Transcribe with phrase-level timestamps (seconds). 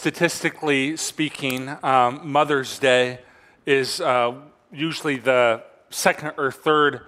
[0.00, 3.18] statistically speaking, um, Mother's Day
[3.66, 4.32] is uh,
[4.72, 7.02] usually the second or third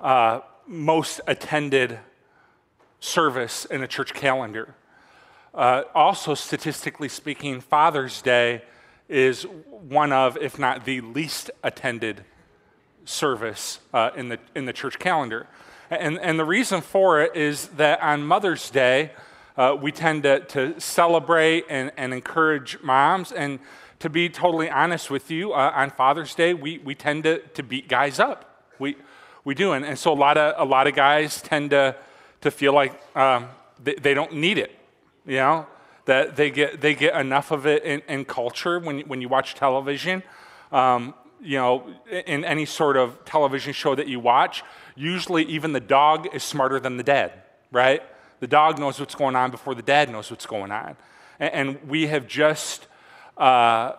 [0.00, 2.00] uh, most attended
[2.98, 4.74] service in a church calendar.
[5.54, 8.62] Uh, also, statistically speaking, Father's Day
[9.08, 12.24] is one of, if not the least attended
[13.04, 15.46] service uh, in, the, in the church calendar.
[15.88, 19.12] And, and the reason for it is that on Mother's Day,
[19.56, 23.32] uh, we tend to, to celebrate and, and encourage moms.
[23.32, 23.60] And
[24.00, 27.62] to be totally honest with you, uh, on Father's Day, we, we tend to, to
[27.62, 28.72] beat guys up.
[28.78, 28.96] We,
[29.44, 29.72] we do.
[29.72, 31.96] And, and so a lot, of, a lot of guys tend to,
[32.40, 33.48] to feel like um,
[33.82, 34.76] they, they don't need it,
[35.26, 35.66] you know?
[36.06, 39.54] That they get, they get enough of it in, in culture when, when you watch
[39.54, 40.22] television.
[40.70, 44.62] Um, you know, in any sort of television show that you watch,
[44.96, 47.32] usually even the dog is smarter than the dad,
[47.70, 48.02] right?
[48.44, 50.98] The dog knows what's going on before the dad knows what's going on.
[51.40, 52.86] And, and we have just
[53.38, 53.92] uh,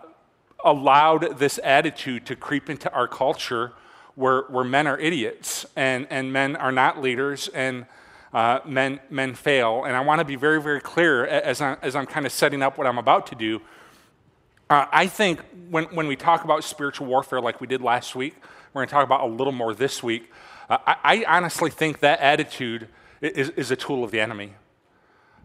[0.64, 3.74] allowed this attitude to creep into our culture
[4.14, 7.88] where, where men are idiots and, and men are not leaders and
[8.36, 9.84] uh, men, men fail.
[9.84, 12.62] And I want to be very, very clear as, I, as I'm kind of setting
[12.62, 13.64] up what I'm about to do.
[14.70, 18.36] Uh, I think when, when we talk about spiritual warfare like we did last week,
[18.74, 20.32] we're going to talk about a little more this week.
[20.70, 22.90] Uh, I, I, honestly think that attitude
[23.26, 24.54] is, is a tool of the enemy.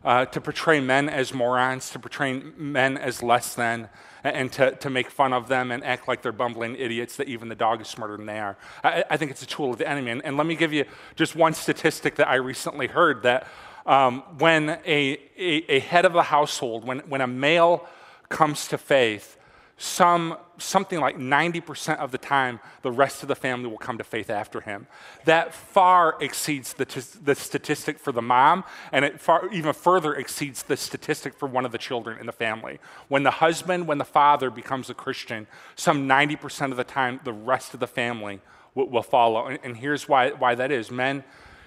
[0.03, 3.89] Uh, to portray men as morons, to portray men as less than,
[4.25, 7.49] and to, to make fun of them and act like they're bumbling idiots that even
[7.49, 8.57] the dog is smarter than they are.
[8.83, 10.11] I, I think it's a tool of the enemy.
[10.11, 10.85] And, and, let me give you
[11.17, 13.47] just one statistic that I recently heard that
[13.85, 17.87] um, when a, a, a head of a household, when, when a male
[18.29, 19.37] comes to faith,
[19.83, 24.05] some, something like 90% of the time, the rest of the family will come to
[24.05, 24.87] faith after him.
[25.25, 30.13] That far exceeds the, t- the statistic for the mom, and it far, even further
[30.15, 32.79] exceeds the statistic for one of the children in the family.
[33.09, 37.33] When the husband, when the father becomes a Christian, some 90% of the time, the
[37.33, 38.43] rest of the family
[38.75, 39.47] will, will follow.
[39.47, 41.25] And, and here's why, why that is men,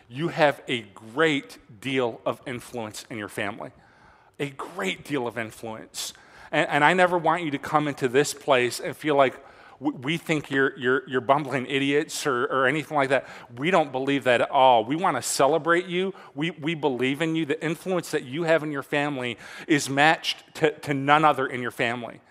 [0.08, 3.72] you have a great deal of influence in your family.
[4.40, 6.14] A great deal of influence.
[6.54, 9.44] And, and I never want you to come into this place and feel like
[9.80, 13.28] we think you're, you're, you're bumbling idiots or, or anything like that.
[13.58, 14.86] We don't believe that at all.
[14.86, 16.14] We want to celebrate you.
[16.36, 17.46] We, we believe in you.
[17.46, 19.38] The influence that you have in your family
[19.68, 22.22] is matched to, to none other in your family.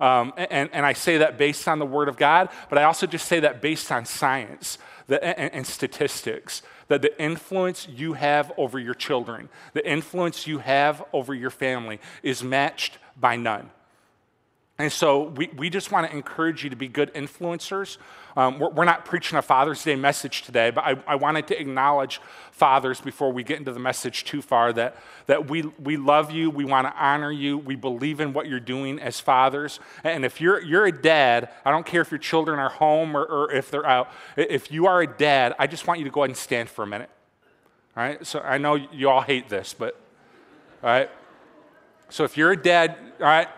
[0.00, 3.06] Um, and, and I say that based on the Word of God, but I also
[3.06, 6.62] just say that based on science the, and, and statistics.
[6.88, 12.00] That the influence you have over your children, the influence you have over your family,
[12.22, 13.70] is matched by none.
[14.78, 17.96] And so we, we just want to encourage you to be good influencers.
[18.36, 21.58] Um, we're, we're, not preaching a Father's Day message today, but I, I, wanted to
[21.58, 22.20] acknowledge
[22.52, 24.96] fathers before we get into the message too far that,
[25.28, 28.60] that we, we love you, we want to honor you, we believe in what you're
[28.60, 29.80] doing as fathers.
[30.04, 33.24] And if you're, you're a dad, I don't care if your children are home or,
[33.24, 36.20] or if they're out, if you are a dad, I just want you to go
[36.20, 37.08] ahead and stand for a minute.
[37.96, 38.26] All right?
[38.26, 39.98] So I know you all hate this, but,
[40.82, 41.10] all right?
[42.08, 43.48] So if you're a dad, all right,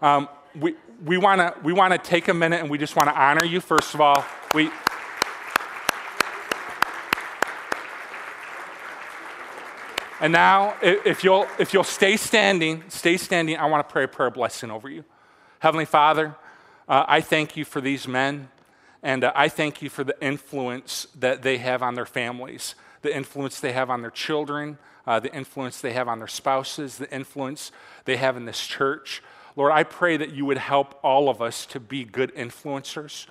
[0.00, 0.74] um, we,
[1.04, 3.60] we want to we wanna take a minute and we just want to honor you,
[3.60, 4.24] first of all.
[4.54, 4.70] We,
[10.20, 14.08] and now, if you'll, if you'll stay standing, stay standing, I want to pray a
[14.08, 15.04] prayer blessing over you.
[15.60, 16.34] Heavenly Father,
[16.88, 18.48] uh, I thank you for these men,
[19.02, 23.14] and uh, I thank you for the influence that they have on their families, the
[23.14, 27.10] influence they have on their children, uh, the influence they have on their spouses, the
[27.12, 27.72] influence
[28.04, 29.22] they have in this church.
[29.56, 33.26] Lord, I pray that you would help all of us to be good influencers,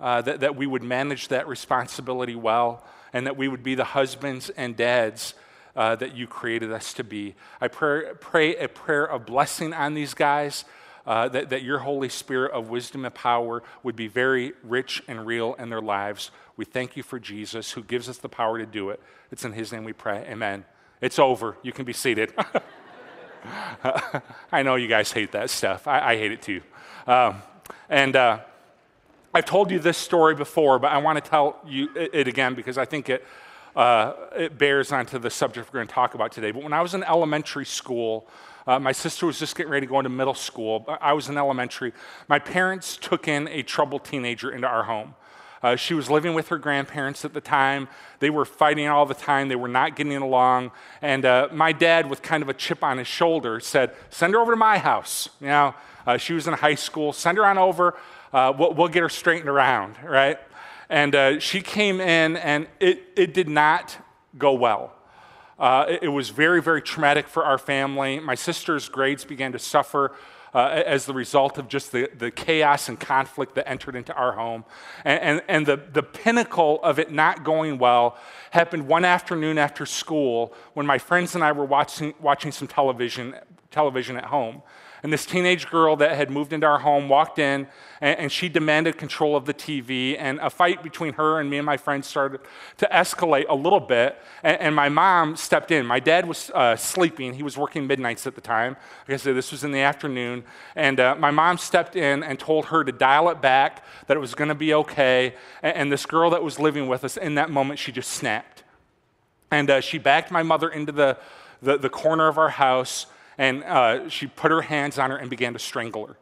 [0.00, 3.84] uh, that, that we would manage that responsibility well, and that we would be the
[3.84, 5.34] husbands and dads
[5.76, 7.34] uh, that you created us to be.
[7.60, 10.64] I pray, pray a prayer of blessing on these guys.
[11.08, 15.24] Uh, that, that your Holy Spirit of wisdom and power would be very rich and
[15.24, 16.30] real in their lives.
[16.58, 19.00] We thank you for Jesus, who gives us the power to do it.
[19.32, 20.26] It's in His name we pray.
[20.28, 20.66] Amen.
[21.00, 21.56] It's over.
[21.62, 22.34] You can be seated.
[24.52, 25.88] I know you guys hate that stuff.
[25.88, 26.60] I, I hate it too.
[27.06, 27.40] Um,
[27.88, 28.40] and uh,
[29.32, 32.76] I've told you this story before, but I want to tell you it, again because
[32.76, 33.24] I think it,
[33.74, 36.50] uh, it bears onto the subject we're going to talk about today.
[36.50, 38.28] But when I was in elementary school,
[38.68, 40.84] uh, my sister was just getting ready to go into middle school.
[41.00, 41.94] I was in elementary.
[42.28, 45.14] My parents took in a troubled teenager into our home.
[45.62, 47.88] Uh, she was living with her grandparents at the time.
[48.20, 49.48] They were fighting all the time.
[49.48, 50.70] They were not getting along.
[51.00, 54.40] And uh, my dad, with kind of a chip on his shoulder, said, Send her
[54.40, 55.30] over to my house.
[55.40, 55.74] You know,
[56.06, 57.14] uh, she was in high school.
[57.14, 57.96] Send her on over.
[58.34, 60.38] Uh, we'll, we'll, get her straightened around, right?
[60.90, 63.96] And uh, she came in, and it, it did not
[64.36, 64.92] go well.
[65.58, 68.20] Uh, it, it, was very, very traumatic for our family.
[68.20, 70.14] My sister's grades began to suffer
[70.54, 74.32] uh, as the result of just the, the chaos and conflict that entered into our
[74.32, 74.64] home.
[75.04, 78.16] And, and, and the, the pinnacle of it not going well
[78.50, 83.34] happened one afternoon after school when my friends and I were watching, watching some television,
[83.70, 84.62] television at home.
[85.02, 87.68] And this teenage girl that had moved into our home walked in
[88.00, 90.16] and, and, she demanded control of the TV.
[90.18, 92.40] And a fight between her and me and my friends started
[92.78, 94.20] to escalate a little bit.
[94.42, 95.86] And, and my mom stepped in.
[95.86, 98.76] My dad was uh, sleeping, he was working midnights at the time.
[99.06, 100.44] Like I said, this was in the afternoon.
[100.76, 104.20] And uh, my mom stepped in and told her to dial it back, that it
[104.20, 105.34] was going to be okay.
[105.62, 108.62] And, and, this girl that was living with us, in that moment, she just snapped.
[109.50, 111.16] And uh, she backed my mother into the,
[111.62, 113.06] the, the corner of our house
[113.38, 116.16] and uh, she put her hands on her and began to strangle her.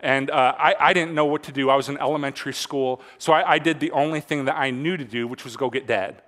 [0.00, 1.68] And uh, I, I, didn't know what to do.
[1.68, 4.96] I was in elementary school, so I, I, did the only thing that I knew
[4.96, 6.22] to do, which was go get dad.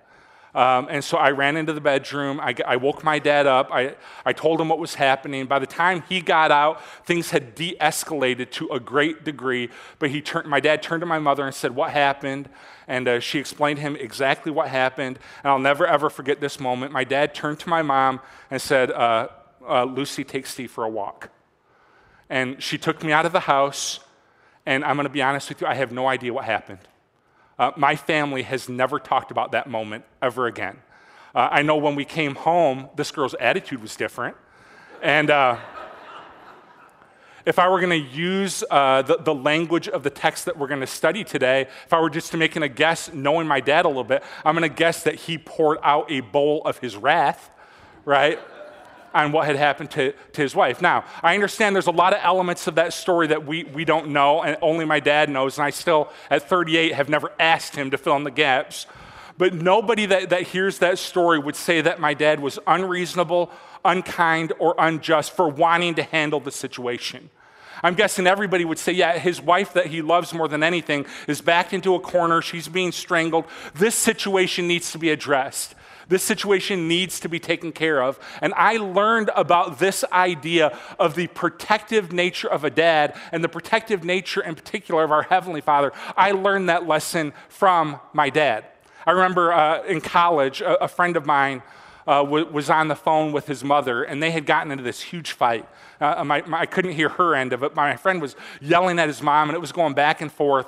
[0.55, 2.39] Um, and so I ran into the bedroom.
[2.39, 3.69] I, I woke my dad up.
[3.71, 5.47] I, I told him what was happening.
[5.47, 9.69] By the time he got out, things had de escalated to a great degree.
[9.97, 12.49] But he turned, my dad turned to my mother and said, What happened?
[12.87, 15.17] And uh, she explained to him exactly what happened.
[15.43, 16.91] And I'll never, ever forget this moment.
[16.91, 18.19] My dad turned to my mom
[18.51, 19.29] and said, uh,
[19.67, 21.29] uh, Lucy, takes Steve for a walk.
[22.29, 23.99] And she took me out of the house,
[24.65, 26.79] and I'm going to be honest with you, I have no idea what happened.
[27.59, 30.77] Uh, my family has never talked about that moment ever again.
[31.35, 34.35] Uh, I know when we came home, this girl's attitude was different.
[35.01, 35.57] And uh,
[37.45, 40.67] if I were going to use uh, the, the language of the text that we're
[40.67, 43.85] going to study today, if I were just to making a guess, knowing my dad
[43.85, 46.95] a little bit, I'm going to guess that he poured out a bowl of his
[46.95, 47.49] wrath,
[48.05, 48.39] right?
[49.13, 50.81] On what had happened to, to his wife.
[50.81, 54.09] Now, I understand there's a lot of elements of that story that we, we don't
[54.09, 57.91] know, and only my dad knows, and I still, at 38, have never asked him
[57.91, 58.87] to fill in the gaps.
[59.37, 63.51] But nobody that, that hears that story would say that my dad was unreasonable,
[63.83, 67.29] unkind, or unjust for wanting to handle the situation.
[67.81, 71.41] I'm guessing everybody would say, yeah, his wife that he loves more than anything is
[71.41, 72.41] backed into a corner.
[72.41, 73.45] She's being strangled.
[73.75, 75.75] This situation needs to be addressed.
[76.07, 78.19] This situation needs to be taken care of.
[78.41, 83.49] And I learned about this idea of the protective nature of a dad and the
[83.49, 85.91] protective nature in particular of our Heavenly Father.
[86.17, 88.65] I learned that lesson from my dad.
[89.05, 91.61] I remember uh, in college, a, a, friend of mine
[92.07, 95.01] uh, w- was on the phone with his mother, and they had gotten into this
[95.01, 95.67] huge fight.
[95.99, 97.75] Uh, my, my, I couldn't hear her end of it.
[97.75, 100.67] My friend was yelling at his mom, and it was going back and forth.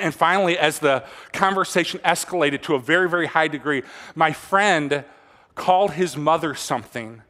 [0.00, 3.82] And finally, as the conversation escalated to a very, very high degree,
[4.14, 5.04] my friend
[5.54, 7.22] called his mother something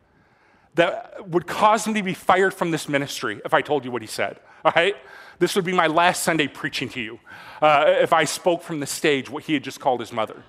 [0.75, 4.03] that would cause him to be fired from this ministry if I told you what
[4.03, 4.39] he said.
[4.65, 4.97] All right?
[5.39, 7.21] This would be my last Sunday preaching to you
[7.61, 10.43] uh, if I spoke from the stage what he had just called his mother.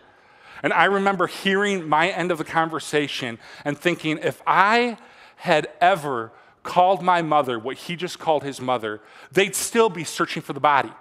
[0.63, 4.97] And I remember hearing my end of the conversation and thinking, if I
[5.37, 6.31] had ever
[6.63, 9.01] called my mother what he just called his mother,
[9.31, 10.91] they'd still be searching for the body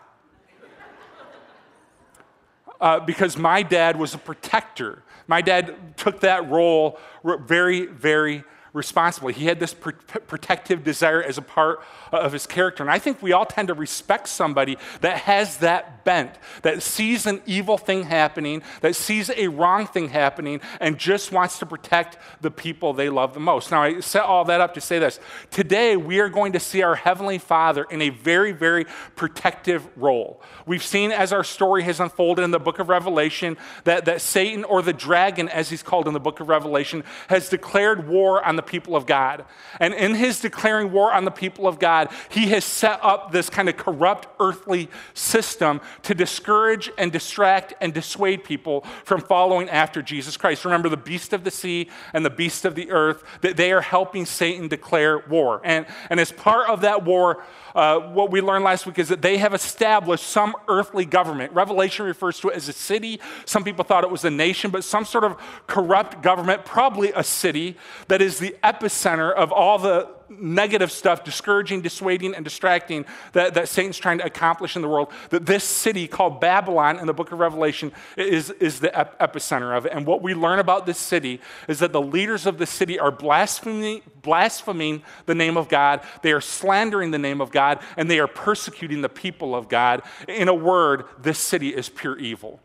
[2.84, 5.02] uh, because my dad was a protector.
[5.26, 9.32] My dad took that role very, very responsibly.
[9.32, 9.92] He had this pr-
[10.26, 11.80] protective desire as a part
[12.12, 12.82] of his character.
[12.82, 16.32] And I think we all tend to respect somebody that has that bent,
[16.62, 21.58] that sees an evil thing happening, that sees a wrong thing happening, and just wants
[21.60, 23.70] to protect the people they love the most.
[23.70, 25.20] Now, I set all that up to say this.
[25.50, 30.42] Today, we are going to see our Heavenly Father in a very, very protective role.
[30.66, 34.64] We've seen as our story has unfolded in the book of Revelation that, that Satan,
[34.64, 38.56] or the dragon, as he's called in the book of Revelation, has declared war on
[38.56, 39.44] the people of God.
[39.80, 43.50] And in his declaring war on the people of God, he has set up this
[43.50, 50.02] kind of corrupt earthly system to discourage and distract and dissuade people from following after
[50.02, 50.64] Jesus Christ.
[50.64, 53.80] Remember the beast of the sea and the beast of the earth, that they are
[53.80, 55.60] helping Satan declare war.
[55.64, 57.44] And, and as part of that war,
[57.74, 61.52] uh, what we learned last week is that they have established some earthly government.
[61.52, 63.20] Revelation refers to it as a city.
[63.46, 67.24] Some people thought it was a nation, but some sort of corrupt government, probably a
[67.24, 73.54] city, that is the epicenter of all the negative stuff, discouraging, dissuading, and distracting that,
[73.54, 77.12] that Satan's trying to accomplish in the world, that this city called Babylon in the
[77.12, 79.92] book of Revelation is, is the ep- epicenter of it.
[79.92, 83.10] And what we learn about this city is that the leaders of the city are
[83.10, 88.18] blaspheming, blaspheming the name of God, they are slandering the name of God, and they
[88.18, 90.02] are persecuting the people of God.
[90.28, 92.60] In a word, this city is pure evil.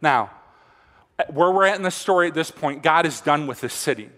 [0.00, 0.30] Now,
[1.30, 4.10] where we're at in the story at this point, God is done with this city.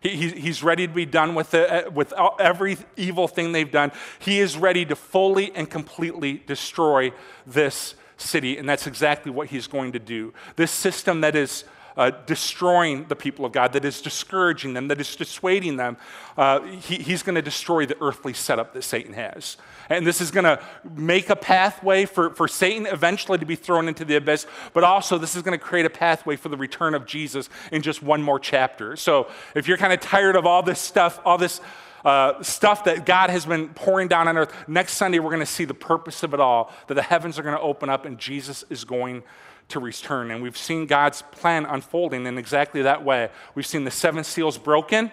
[0.00, 3.92] He, he's ready to be done with, it, uh, with every evil thing they've done.
[4.18, 7.12] He is ready to fully and completely destroy
[7.46, 10.32] this city, and that's exactly what he's going to do.
[10.56, 11.64] This system that is
[11.96, 15.96] uh, destroying the people of God, that is discouraging them, that is dissuading them,
[16.36, 19.56] uh, he, he's going to destroy the earthly setup that Satan has.
[19.88, 20.62] And this is going to
[20.94, 25.18] make a pathway for, for Satan eventually to be thrown into the abyss, but also
[25.18, 28.22] this is going to create a pathway for the return of Jesus in just one
[28.22, 28.96] more chapter.
[28.96, 31.60] So if you're kind of tired of all this stuff, all this
[32.04, 35.46] uh, stuff that God has been pouring down on earth, next Sunday we're going to
[35.46, 38.16] see the purpose of it all, that the heavens are going to open up and
[38.16, 39.22] Jesus is going
[39.70, 40.30] to return.
[40.30, 43.30] And we've seen God's plan unfolding in exactly that way.
[43.54, 45.10] We've seen the seven seals broken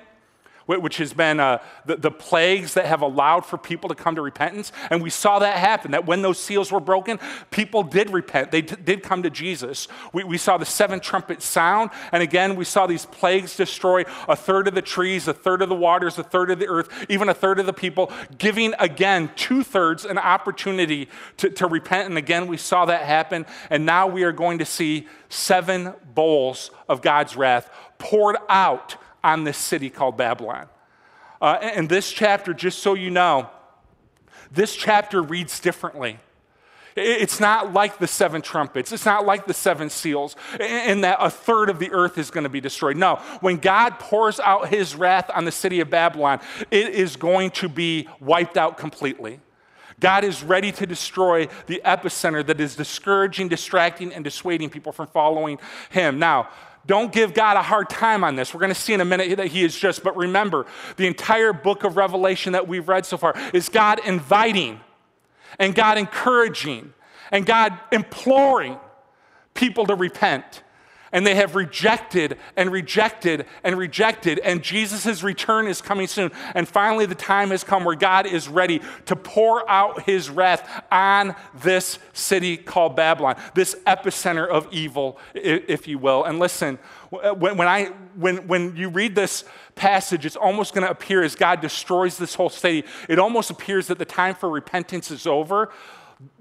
[0.67, 4.21] which has been uh, the, the plagues that have allowed for people to come to
[4.21, 4.71] repentance.
[4.89, 7.19] And we saw that happen, that when those seals were broken,
[7.51, 8.51] people did repent.
[8.51, 9.87] They t- did come to Jesus.
[10.11, 11.91] We, we saw the seven trumpets sound.
[12.11, 15.69] And again, we saw these plagues destroy a third of the trees, a third of
[15.69, 19.31] the waters, a third of the earth, even a third of the people, giving again
[19.35, 21.07] two thirds an opportunity
[21.37, 22.09] to, to repent.
[22.09, 23.45] And again, we saw that happen.
[23.69, 29.43] And now we are going to see seven bowls of God's wrath poured out on
[29.43, 30.67] this city called Babylon.
[31.41, 33.49] Uh, and this chapter, just so you know,
[34.51, 36.19] this chapter reads differently.
[36.99, 38.91] It's not like the seven trumpets.
[38.91, 42.43] It's not like the seven seals, in that a third of the earth is going
[42.43, 42.97] to be destroyed.
[42.97, 46.39] No, when God pours out his wrath on the city of Babylon,
[46.71, 49.39] it is going to be wiped out completely.
[49.99, 55.05] God is ready to destroy the epicenter that is discouraging, distracting, and dissuading people from
[55.07, 55.59] following
[55.91, 56.17] him.
[56.17, 56.49] Now,
[56.87, 58.53] don't give God a hard time on this.
[58.53, 60.03] We're going to see in a minute that He is just.
[60.03, 60.65] But remember,
[60.95, 64.79] the entire book of Revelation that we've read so far is God inviting
[65.59, 66.93] and God encouraging
[67.31, 68.79] and God imploring
[69.53, 70.63] people to repent
[71.11, 74.39] and they have rejected and rejected and rejected.
[74.39, 76.31] And Jesus' return is coming soon.
[76.55, 80.85] And finally, the time has come where God is ready to pour out his wrath
[80.91, 86.23] on this city called Babylon, this epicenter of evil, if you will.
[86.23, 87.85] And listen, when, I,
[88.15, 89.45] when, when you read this
[89.75, 93.87] passage, it's almost going to appear as God destroys this whole city, it almost appears
[93.87, 95.71] that the time for repentance is over.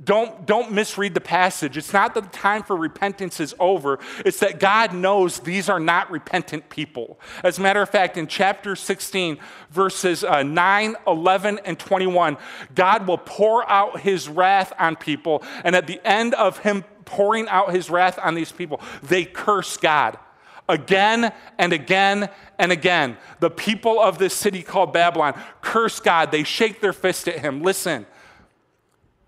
[0.03, 1.77] Don't, don't misread the passage.
[1.77, 5.81] It's not that the time for repentance is over, it's that God knows these are
[5.81, 7.21] not repentant people.
[7.45, 9.39] As a matter of fact, in chapter 16,
[9.71, 12.39] verses uh, 9, 11, and 21,
[12.75, 17.47] God will pour out his wrath on people, and at the end of him pouring
[17.49, 20.19] out his wrath on these people, they curse God
[20.69, 22.29] again and again
[22.59, 23.17] and again.
[23.41, 26.31] The people of this city called Babylon curse God.
[26.31, 27.63] They shake their fist at him.
[27.63, 28.07] Listen,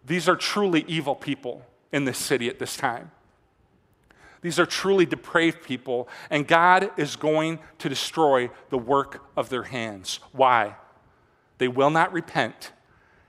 [0.09, 3.11] these are truly evil people in this city at this time.
[4.41, 9.65] These are truly depraved people, and God is going to destroy the work of their
[9.65, 10.21] hands.
[10.33, 10.77] Why?
[11.59, 12.73] They will not repent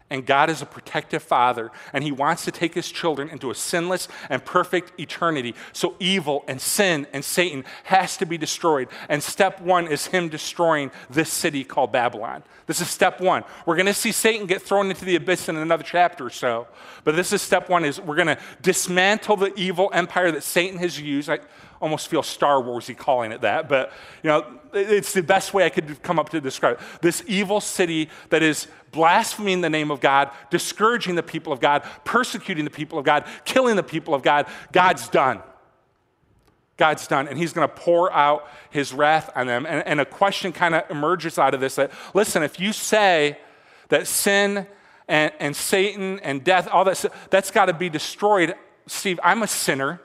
[0.10, 3.56] and God is a protective father, and he wants to take his children into a
[3.56, 5.56] sinless and perfect eternity.
[5.74, 8.90] So evil and sin and Satan has to be destroyed.
[9.08, 12.44] And step one is him destroying this city called Babylon.
[12.66, 13.44] This is step one.
[13.66, 16.68] We're going to see Satan get thrown into the abyss in another chapter or so.
[17.04, 20.80] But this is step one is we're going to dismantle the evil empire that Satan
[20.80, 21.30] has used.
[21.30, 21.40] I
[21.82, 25.70] almost feel Star Warsy calling it that, but you know, it's the best way I
[25.70, 27.02] could come up to describe it.
[27.02, 31.84] This evil city that is blaspheming the name of God, discouraging the people of God,
[32.06, 34.48] persecuting the people of God, killing the people of God.
[34.72, 35.42] God's done.
[36.78, 39.66] God's done, and He's going to pour out His wrath on them.
[39.68, 43.38] And, and a question kind of emerges out of this that, listen, if you say
[43.90, 44.66] that sin
[45.08, 48.56] and, and Satan and death, all that, that's got to be destroyed,
[48.88, 50.02] Steve, I'm a sinner.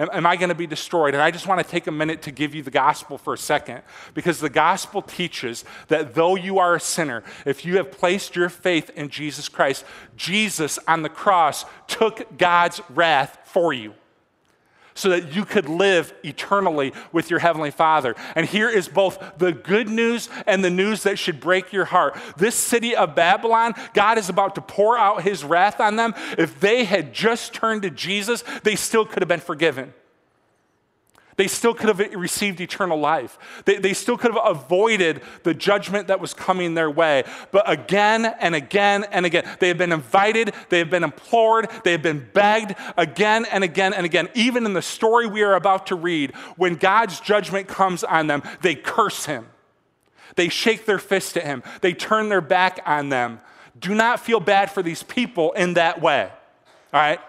[0.00, 1.14] Am, am I going to be destroyed?
[1.14, 3.38] And I just want to take a minute to give you the gospel for a
[3.38, 3.82] second
[4.14, 8.48] because the gospel teaches that though you are a sinner, if you have placed your
[8.48, 9.84] faith in Jesus Christ,
[10.16, 13.94] Jesus on the cross took God's wrath for you
[15.00, 18.14] so that you could live eternally with your Heavenly Father.
[18.36, 22.16] And here is both the good news and the news that should break your heart.
[22.36, 26.14] This city of Babylon, God is about to pour out His wrath on them.
[26.38, 29.94] If they had just turned to Jesus, they still could have been forgiven.
[31.40, 33.38] They still could have received eternal life.
[33.64, 37.24] They, they still could have avoided the judgment that was coming their way.
[37.50, 41.92] But again and again and again, they have been invited, they have been implored, they
[41.92, 44.28] have been begged again and again and again.
[44.34, 48.42] Even in the story we are about to read, when God's judgment comes on them,
[48.60, 49.46] they curse him.
[50.36, 51.62] They shake their fist at him.
[51.80, 53.40] They turn their back on them.
[53.78, 56.30] Do not feel bad for these people in that way.
[56.92, 57.20] All right?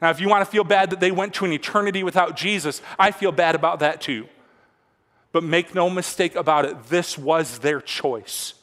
[0.00, 2.82] Now, if you want to feel bad that they went to an eternity without Jesus,
[2.98, 4.26] I feel bad about that too.
[5.32, 8.54] But make no mistake about it, this was their choice.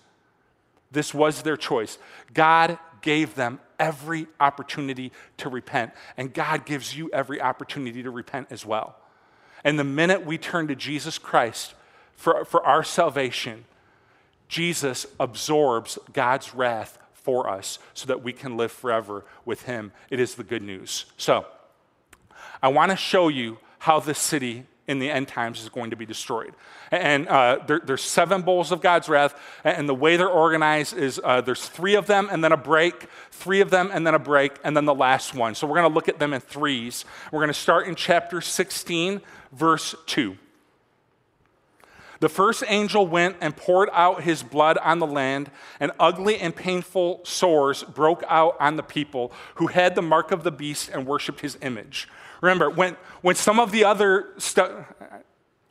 [0.91, 1.97] This was their choice.
[2.33, 8.47] God gave them every opportunity to repent, and God gives you every opportunity to repent
[8.49, 8.95] as well.
[9.63, 11.73] And the minute we turn to Jesus Christ
[12.15, 13.65] for, for our salvation,
[14.47, 19.91] Jesus absorbs God's wrath for us so that we can live forever with Him.
[20.09, 21.05] It is the good news.
[21.17, 21.45] So,
[22.61, 25.95] I want to show you how this city in the end times is going to
[25.95, 26.53] be destroyed.
[26.91, 31.21] And uh, there, there's seven bowls of God's wrath, and the way they're organized is
[31.23, 34.19] uh, there's three of them and then a break, three of them and then a
[34.19, 35.55] break, and then the last one.
[35.55, 37.05] So we're going to look at them in threes.
[37.31, 39.21] We're going to start in chapter 16,
[39.53, 40.37] verse 2.
[42.23, 45.51] The first angel went and poured out his blood on the land,
[45.81, 50.43] and ugly and painful sores broke out on the people who had the mark of
[50.43, 52.07] the beast and worshiped his image.
[52.39, 54.71] Remember, when, when some of the other stuff,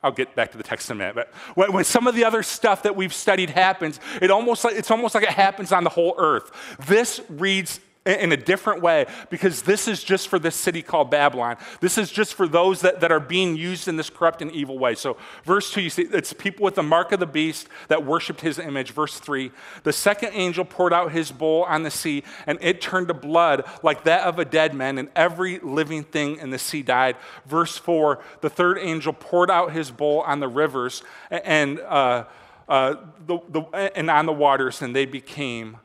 [0.03, 2.25] I'll get back to the text in a minute, but when, when, some of the
[2.25, 5.85] other stuff that we've studied happens, it almost like, it's almost like it happens on
[5.85, 6.77] the whole earth.
[6.87, 11.57] This reads in a different way because this is just for this city called Babylon.
[11.81, 14.77] This is just for those that, that are being used in this corrupt and evil
[14.77, 14.97] way.
[14.97, 18.41] So, verse 2, you see, it's people with the mark of the beast that worshiped
[18.41, 18.91] his image.
[18.91, 19.53] Verse 3,
[19.85, 23.65] the second angel poured out his bowl on the sea, and it turned to blood
[23.85, 27.17] like that of a dead man, and every living thing in the sea died.
[27.47, 32.25] Verse 4, the third angel poured out his bowl on the rivers and, uh,
[32.69, 33.61] uh, the, the,
[33.97, 35.77] and on the waters, and they became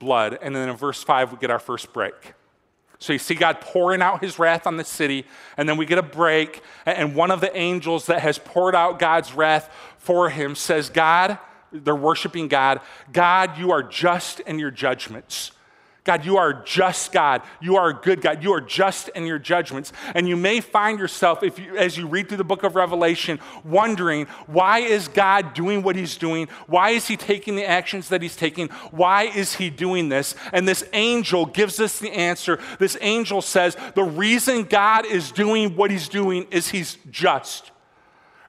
[0.00, 0.36] blood.
[0.42, 2.34] And then in verse 5, we get our first break.
[2.98, 5.24] So you see God pouring out his wrath on the city,
[5.56, 8.98] and then we get a break, and one of the angels that has poured out
[8.98, 11.38] God's wrath for him says, God,
[11.72, 12.80] they're worshiping God,
[13.10, 15.52] God, you are just in your judgments.
[16.10, 17.40] God, you are just God.
[17.60, 18.42] You are a good God.
[18.42, 19.92] You are just in your judgments.
[20.12, 23.38] And you may find yourself, if you, as you read through the book of Revelation,
[23.64, 26.48] wondering why is God doing what he's doing?
[26.66, 28.70] Why is he taking the actions that he's taking?
[28.90, 30.34] Why is he doing this?
[30.52, 32.58] And this angel gives us the answer.
[32.80, 37.70] This angel says the reason God is doing what he's doing is he's just.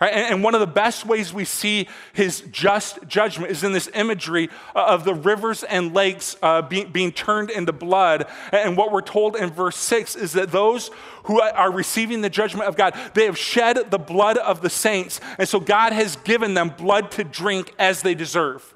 [0.01, 0.13] Right?
[0.13, 4.49] And, one of the best ways we see his just judgment is in this imagery
[4.73, 8.25] of the rivers and lakes uh, being, being turned into blood.
[8.51, 10.89] And what we're told in verse 6 is that those
[11.25, 15.21] who are receiving the judgment of God, they have shed the blood of the saints.
[15.37, 18.73] And so God has given them blood to drink as they deserve.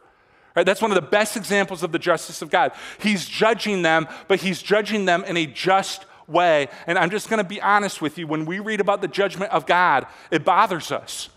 [0.55, 0.65] Right?
[0.65, 2.71] That's one of the best examples of the justice of God.
[2.99, 6.67] He's judging them, but he's judging them in a just way.
[6.87, 8.27] And I'm just going to be honest with you.
[8.27, 11.29] When we read about the judgment of God, it bothers us.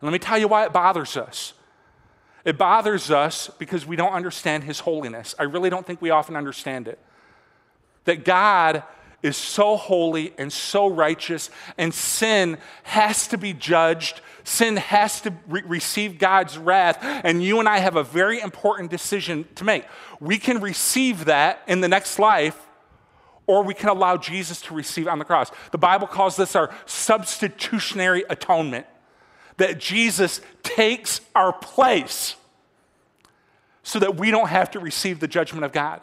[0.00, 1.52] And let me tell you why it bothers us.
[2.44, 5.34] It bothers us because we don't understand His holiness.
[5.38, 6.98] I really don't think we often understand it.
[8.04, 8.82] That God
[9.22, 14.22] is so holy and so righteous, and sin has to be judged.
[14.44, 18.90] Sin has to re- receive God's wrath, and you and I have a very important
[18.90, 19.84] decision to make.
[20.18, 22.66] We can receive that in the next life,
[23.50, 25.50] or we can allow Jesus to receive on the cross.
[25.72, 28.86] The Bible calls this our substitutionary atonement,
[29.56, 32.36] that Jesus takes our place
[33.82, 36.00] so that we don't have to receive the judgment of God.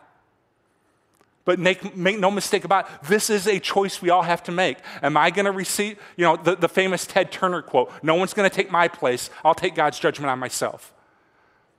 [1.46, 4.52] But make, make no mistake about it, this is a choice we all have to
[4.52, 4.80] make.
[5.02, 8.34] Am I going to receive, you know, the, the famous Ted Turner quote, no one's
[8.34, 10.94] going to take my place, I'll take God's judgment on myself.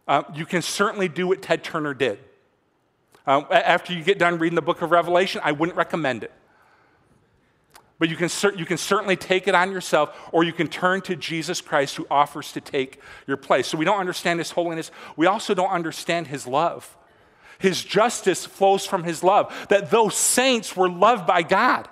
[0.06, 2.18] Uh, you can certainly do what Ted Turner did.
[3.28, 6.32] Uh, after you get done reading the book of Revelation, I wouldn't recommend it.
[7.98, 11.14] But you can, you can certainly take it on yourself, or you can turn to
[11.14, 13.66] Jesus Christ who offers to take your place.
[13.66, 14.90] So we don't understand his holiness.
[15.14, 16.96] We also don't understand his love.
[17.58, 21.86] His justice flows from his love, that those saints were loved by God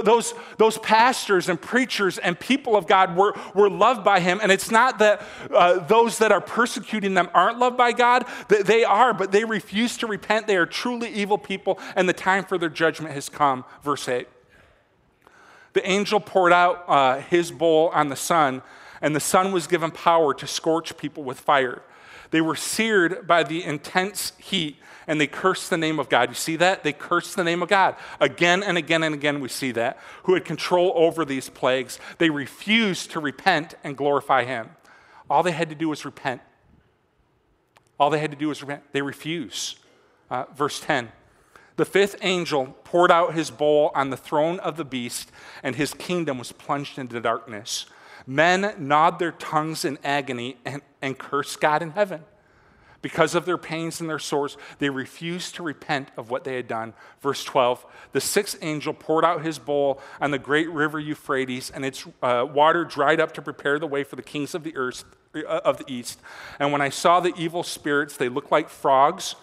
[0.00, 4.40] those, those pastors and preachers and people of God were, were loved by him.
[4.42, 8.84] And it's not that uh, those that are persecuting them aren't loved by God, they
[8.84, 10.46] are, but they refuse to repent.
[10.46, 13.64] They are truly evil people, and the time for their judgment has come.
[13.82, 14.26] Verse 8.
[15.74, 18.62] The angel poured out uh, his bowl on the sun,
[19.00, 21.82] and the sun was given power to scorch people with fire.
[22.30, 26.28] They were seared by the intense heat and they curse the name of God.
[26.28, 26.82] You see that?
[26.84, 27.96] They curse the name of God.
[28.20, 29.98] Again and again and again, we see that.
[30.24, 31.98] Who had control over these plagues.
[32.18, 34.70] They refused to repent and glorify Him.
[35.28, 36.40] All they had to do was repent.
[37.98, 38.82] All they had to do was repent.
[38.92, 39.76] They refuse.
[40.30, 41.12] Uh, verse 10
[41.76, 45.30] The fifth angel poured out his bowl on the throne of the beast,
[45.62, 47.86] and his kingdom was plunged into darkness.
[48.26, 52.24] Men gnawed their tongues in agony and, and cursed God in heaven.
[53.02, 56.68] Because of their pains and their sores, they refused to repent of what they had
[56.68, 56.94] done.
[57.20, 61.84] Verse 12 The sixth angel poured out his bowl on the great river Euphrates, and
[61.84, 65.04] its uh, water dried up to prepare the way for the kings of the earth
[65.34, 66.20] uh, of the east.
[66.60, 69.34] And when I saw the evil spirits, they looked like frogs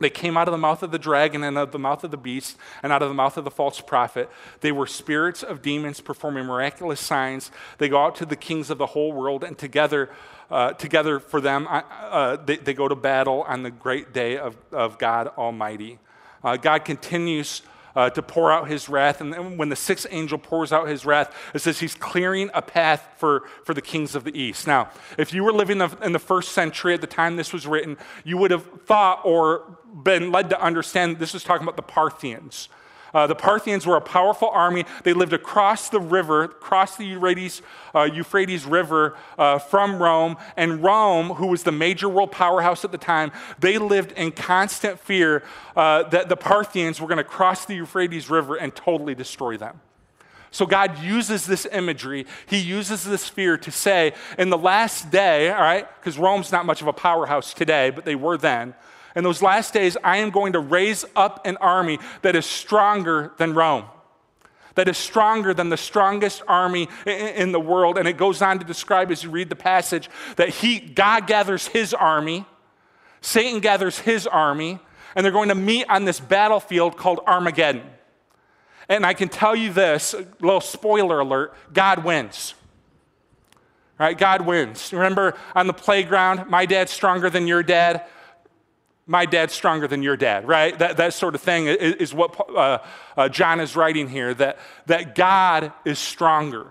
[0.00, 2.10] They came out of the mouth of the dragon and out of the mouth of
[2.10, 4.28] the beast and out of the mouth of the false prophet.
[4.60, 7.52] They were spirits of demons performing miraculous signs.
[7.78, 10.10] They go out to the kings of the whole world, and together,
[10.52, 14.54] uh, together for them, uh, they, they, go to battle on the great day of,
[14.70, 15.98] of God Almighty.
[16.44, 17.62] Uh, God continues
[17.96, 19.22] uh, to pour out his wrath.
[19.22, 23.08] And when the sixth angel pours out his wrath, it says he's clearing a path
[23.16, 24.66] for, for the kings of the east.
[24.66, 27.96] Now, if you were living in the first century at the time this was written,
[28.22, 32.68] you would have thought or been led to understand this was talking about the Parthians.
[33.14, 34.84] Uh, the Parthians were a powerful army.
[35.04, 37.62] They lived across the river, across the Euphrates,
[37.94, 40.36] uh, Euphrates River uh, from Rome.
[40.56, 44.98] And Rome, who was the major world powerhouse at the time, they lived in constant
[44.98, 45.42] fear
[45.76, 49.80] uh, that the Parthians were going to cross the Euphrates River and totally destroy them.
[50.50, 55.50] So God uses this imagery, He uses this fear to say, in the last day,
[55.50, 58.74] all right, because Rome's not much of a powerhouse today, but they were then.
[59.14, 63.32] In those last days, I am going to raise up an army that is stronger
[63.36, 63.84] than Rome,
[64.74, 67.98] that is stronger than the strongest army in the world.
[67.98, 71.66] And it goes on to describe, as you read the passage, that he, God gathers
[71.66, 72.46] his army,
[73.20, 74.78] Satan gathers his army,
[75.14, 77.82] and they're going to meet on this battlefield called Armageddon.
[78.88, 82.54] And I can tell you this, little spoiler alert God wins.
[83.98, 84.18] Right?
[84.18, 84.92] God wins.
[84.92, 88.06] Remember on the playground, my dad's stronger than your dad
[89.06, 90.78] my dad's stronger than your dad, right?
[90.78, 92.78] That, that sort of thing is, is what uh,
[93.16, 96.68] uh, John is writing here that, that God is stronger.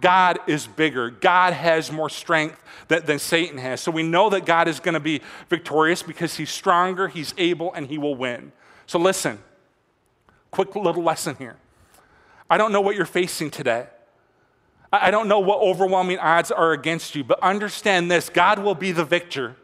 [0.00, 1.10] God is bigger.
[1.10, 3.80] God has more strength that, than Satan has.
[3.80, 7.72] So we know that God is going to be victorious because he's stronger, he's able,
[7.72, 8.52] and he will win.
[8.86, 9.38] So listen,
[10.50, 11.56] quick little lesson here.
[12.50, 13.86] I don't know what you're facing today.
[14.92, 18.92] I don't know what overwhelming odds are against you, but understand this God will be
[18.92, 19.56] the victor.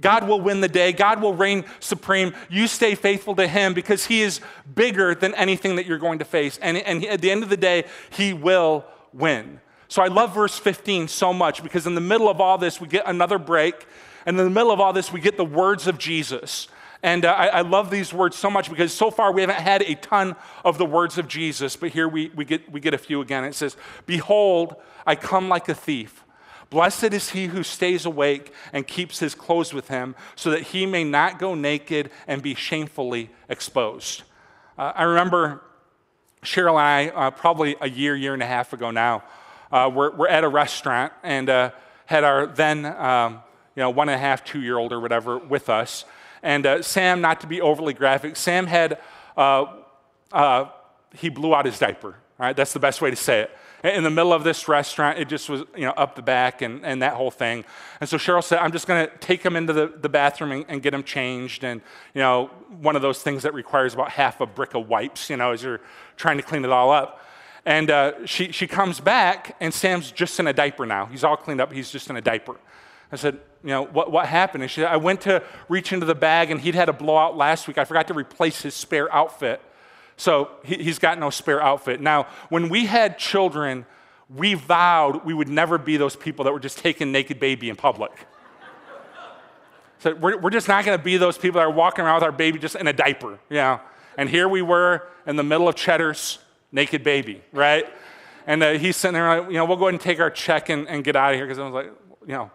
[0.00, 0.92] God will win the day.
[0.92, 2.34] God will reign supreme.
[2.48, 4.40] You stay faithful to Him because He is
[4.74, 6.58] bigger than anything that you're going to face.
[6.58, 9.60] And, and at the end of the day, He will win.
[9.88, 12.86] So I love verse 15 so much because in the middle of all this, we
[12.86, 13.86] get another break.
[14.24, 16.68] And in the middle of all this, we get the words of Jesus.
[17.02, 19.82] And uh, I, I, love these words so much because so far we haven't had
[19.82, 22.98] a ton of the words of Jesus, but here we, we, get, we get a
[22.98, 23.44] few again.
[23.44, 26.24] It says, Behold, I come like a thief.
[26.70, 30.86] Blessed is he who stays awake and keeps his clothes with him, so that he
[30.86, 34.22] may not go naked and be shamefully exposed.
[34.78, 35.62] Uh, I remember
[36.42, 39.24] Cheryl and I, uh, probably a year, year and a half ago now,
[39.72, 41.70] uh, we're, we're, at a restaurant and uh,
[42.06, 43.40] had our then, um,
[43.74, 46.04] you know, one and a half, two year old or whatever with us.
[46.42, 48.98] And uh, Sam, not to be overly graphic, Sam had,
[49.36, 49.66] uh,
[51.14, 52.14] he blew out his diaper.
[52.38, 52.56] Right?
[52.56, 53.50] That's the best way to say it
[53.82, 55.18] in the middle of this restaurant.
[55.18, 57.64] It just was, you know, up the back and, and that whole thing.
[58.00, 60.64] And so Cheryl said, I'm just going to take him into the, the bathroom and,
[60.68, 61.64] and, get him changed.
[61.64, 61.80] And,
[62.14, 65.36] you know, one of those things that requires about half a brick of wipes, you
[65.36, 65.80] know, as you're
[66.16, 67.24] trying to clean it all up.
[67.64, 71.06] And uh, she, she comes back, and Sam's just in a diaper now.
[71.06, 71.72] He's all cleaned up.
[71.72, 72.56] He's just in a diaper.
[73.12, 74.62] I said, you know, what, what happened?
[74.62, 77.36] And she said, I went to reach into the bag, and he'd had a blowout
[77.36, 77.76] last week.
[77.76, 79.60] I forgot to replace his spare outfit.
[80.20, 81.98] So he, has got no spare outfit.
[81.98, 83.86] Now, when we had children,
[84.28, 87.76] we vowed we would never be those people that were just taking naked baby in
[87.76, 88.12] public.
[90.00, 92.24] So we're, we're just not going to be those people that are walking around with
[92.24, 93.80] our baby just in a diaper, you know.
[94.18, 96.38] And here we were in the middle of Cheddar's
[96.70, 97.86] naked baby, right?
[98.46, 100.68] And uh, he's sitting there, like, you know, we'll go ahead and take our check
[100.68, 101.92] and, and get out of here because I was like,
[102.26, 102.50] you know,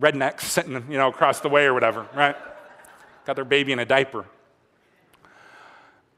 [0.00, 2.34] rednecks sitting, you know, across the way or whatever, right?
[3.24, 4.26] Got their baby in a diaper.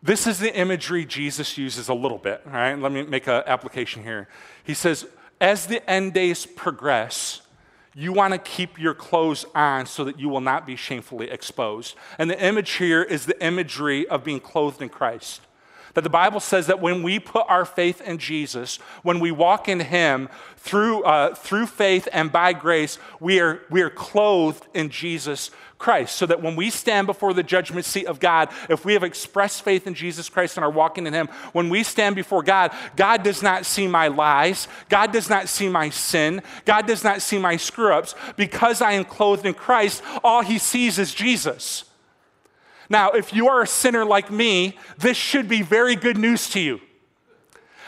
[0.02, 2.78] This is the imagery Jesus uses a little bit, all right?
[2.78, 4.28] Let me make an application here.
[4.64, 5.06] He says,
[5.40, 7.42] as the end days progress,
[7.94, 11.96] you want to keep your clothes on so that you will not be shamefully exposed.
[12.18, 15.42] And the image here is the imagery of being clothed in Christ.
[15.94, 19.68] That the Bible says that when we put our faith in Jesus, when we walk
[19.68, 24.90] in Him through, uh, through faith and by grace, we are, we are clothed in
[24.90, 26.14] Jesus Christ.
[26.16, 29.62] So that when we stand before the judgment seat of God, if we have expressed
[29.62, 33.24] faith in Jesus Christ and are walking in Him, when we stand before God, God
[33.24, 37.38] does not see my lies, God does not see my sin, God does not see
[37.38, 38.14] my screw ups.
[38.36, 41.84] Because I am clothed in Christ, all He sees is Jesus.
[42.90, 46.60] Now, if you are a sinner like me, this should be very good news to
[46.60, 46.80] you.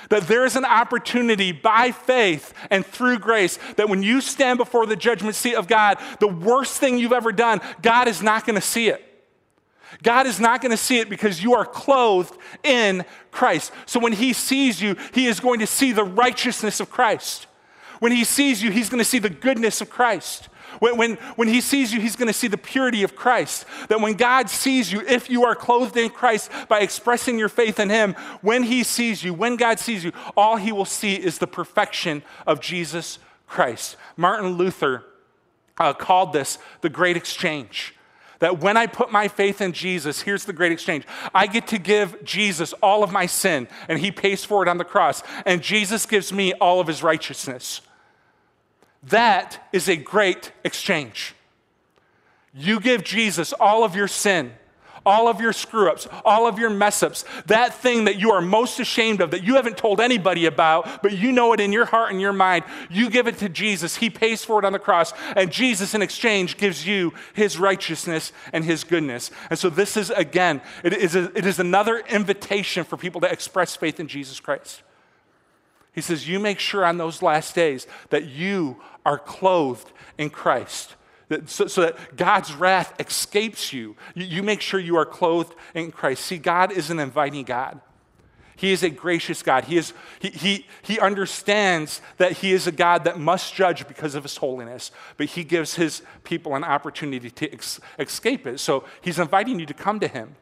[0.09, 4.87] That there is an opportunity by faith and through grace that when you stand before
[4.87, 8.55] the judgment seat of God, the worst thing you've ever done, God is not going
[8.55, 9.05] to see it.
[10.03, 13.73] God is not going to see it because you are clothed in Christ.
[13.87, 17.47] So when He sees you, He is going to see the righteousness of Christ.
[17.99, 20.49] When He sees you, He's going to see the goodness of Christ.
[20.79, 23.67] When, when, when he sees you, he's going to see the purity of Christ.
[23.89, 27.79] That when God sees you, if you are clothed in Christ by expressing your faith
[27.79, 31.39] in him, when he sees you, when God sees you, all he will see is
[31.39, 33.97] the perfection of Jesus Christ.
[34.17, 35.05] Martin Luther
[35.79, 37.95] uh, called this the great exchange.
[38.39, 41.05] That when I put my faith in Jesus, here's the great exchange.
[41.33, 44.79] I get to give Jesus all of my sin, and he pays for it on
[44.79, 45.23] the cross.
[45.47, 47.83] And Jesus gives me all of his righteousness.
[49.05, 51.35] That is a great exchange.
[52.55, 54.53] You give Jesus all of your sin,
[55.05, 58.41] all of your screw ups, all of your mess ups, that thing that you are
[58.41, 61.87] most ashamed of, that you haven't told anybody about, but you know it in your
[61.87, 62.65] heart and your mind.
[62.91, 63.97] You give it to Jesus.
[63.97, 68.33] He pays for it on the cross, and Jesus, in exchange, gives you his righteousness
[68.53, 69.31] and his goodness.
[69.51, 73.33] And so, this is again, it is, a, it is another invitation for people to
[73.33, 74.83] express faith in Jesus Christ.
[75.92, 80.94] He says, You make sure on those last days that you are clothed in Christ
[81.46, 83.96] so, so, that God's wrath escapes you.
[84.14, 84.24] you.
[84.24, 86.24] You make sure you are clothed in Christ.
[86.24, 87.81] See, God is an inviting God.
[88.57, 89.64] He is a gracious God.
[89.64, 94.14] He, is, he, he, he understands that He is a God that must judge because
[94.14, 98.61] of His holiness, but He gives His people an opportunity to ex- escape it.
[98.61, 100.37] So He's inviting you to come to Him.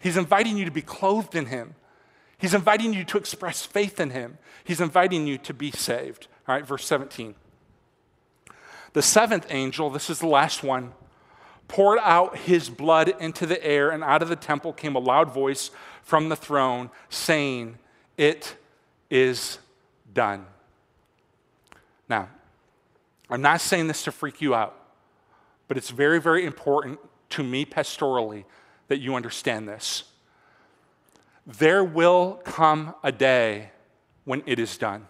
[0.00, 1.74] He's inviting you to be clothed in Him.
[2.38, 4.38] He's inviting you to express faith in Him.
[4.64, 6.28] He's inviting you to be saved.
[6.46, 7.34] All right, verse 17.
[8.92, 10.92] The seventh angel, this is the last one,
[11.66, 15.30] poured out his blood into the air, and out of the temple came a loud
[15.30, 15.70] voice
[16.02, 17.78] from the throne saying,
[18.16, 18.56] It
[19.10, 19.58] is
[20.12, 20.46] done.
[22.08, 22.30] Now,
[23.28, 24.74] I'm not saying this to freak you out,
[25.68, 26.98] but it's very, very important
[27.30, 28.44] to me pastorally
[28.88, 30.04] that you understand this.
[31.48, 33.70] There will come a day
[34.24, 35.06] when it is done.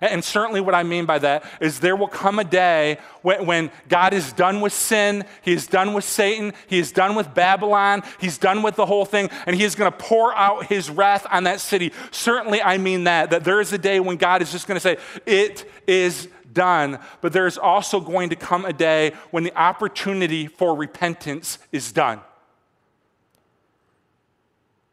[0.00, 3.70] And certainly, what I mean by that is there will come a day when, when,
[3.88, 8.02] God is done with sin, He is done with Satan, He is done with Babylon,
[8.20, 11.26] He's done with the whole thing, and He is going to pour out His wrath
[11.30, 11.92] on that city.
[12.10, 14.80] Certainly, I mean that, that there is a day when God is just going to
[14.80, 16.98] say, It is done.
[17.20, 21.92] But there is also going to come a day when the opportunity for repentance is
[21.92, 22.20] done.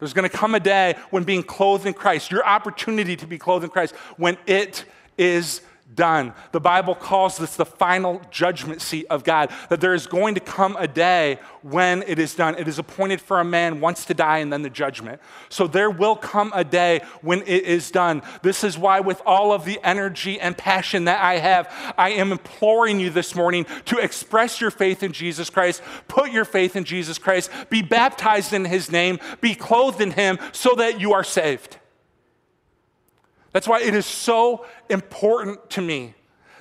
[0.02, 3.38] There's going to come a day when being clothed in Christ, your opportunity to be
[3.38, 4.84] clothed in Christ, when it
[5.16, 5.62] is
[5.96, 6.34] done.
[6.52, 10.42] The Bible calls this the final judgment seat of God, that there is going to
[10.42, 12.56] come a day when it is done.
[12.58, 15.22] It is appointed for a man once to die and then the judgment.
[15.50, 18.22] So there will come a day when it is done.
[18.42, 22.32] This is why, with all of the energy and passion that I have, I am
[22.32, 26.84] imploring you this morning to express your faith in Jesus Christ, put your faith in
[26.84, 31.24] Jesus Christ, be baptized in his name, be clothed in him so that you are
[31.24, 31.78] saved.
[33.52, 36.16] That's why it is so important to me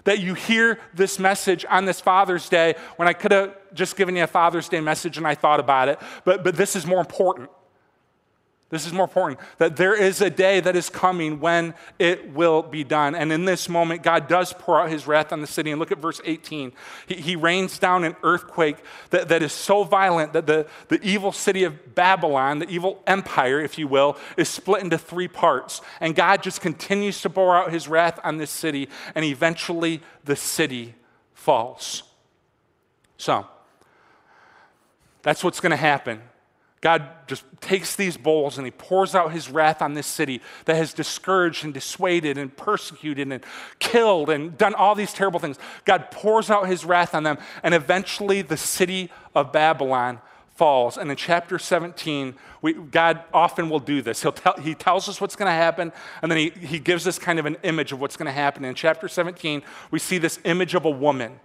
[0.04, 4.16] that you hear this message on this Father's Day when I could have just given
[4.16, 7.00] you a Father's Day message and I thought about it, but, but this is more
[7.00, 7.50] important.
[8.70, 12.62] This is more important that there is a day that is coming when it will
[12.62, 13.16] be done.
[13.16, 15.72] And in this moment, God does pour out his wrath on the city.
[15.72, 16.72] And look at verse 18.
[17.08, 18.76] He, he rains down an earthquake
[19.10, 23.60] that, that is so violent that the, the evil city of Babylon, the evil empire,
[23.60, 25.80] if you will, is split into three parts.
[26.00, 28.88] And God just continues to pour out his wrath on this city.
[29.16, 30.94] And eventually, the city
[31.34, 32.04] falls.
[33.16, 33.48] So,
[35.22, 36.22] that's what's going to happen.
[36.80, 40.76] God just takes these bowls and he pours out his wrath on this city that
[40.76, 43.44] has discouraged and dissuaded and persecuted and
[43.78, 45.58] killed and done all these terrible things.
[45.84, 50.20] God pours out his wrath on them, and eventually the city of Babylon
[50.56, 50.96] falls.
[50.96, 54.22] And in chapter 17, we, God often will do this.
[54.22, 57.18] He'll tell, he tells us what's going to happen, and then he, he gives us
[57.18, 58.64] kind of an image of what's going to happen.
[58.64, 61.40] In chapter 17, we see this image of a woman,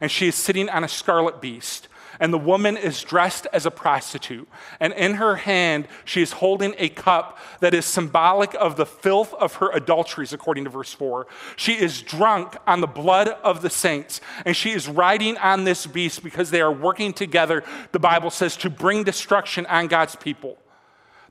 [0.00, 1.88] and she is sitting on a scarlet beast
[2.20, 4.48] and the woman is dressed as a prostitute.
[4.78, 9.32] And in her hand, she is holding a cup that is symbolic of the filth
[9.34, 11.26] of her adulteries, according to verse 4.
[11.56, 15.86] She is drunk on the blood of the saints, and she is riding on this
[15.86, 20.58] beast because they are working together, the Bible says, to bring destruction on God's people.